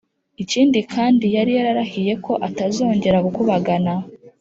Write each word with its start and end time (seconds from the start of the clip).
ikindi 0.43 0.79
kandi 0.93 1.25
yari 1.35 1.51
yararahiye 1.57 2.13
ko 2.25 2.33
atazongera 2.47 3.17
gukubagana 3.25 3.93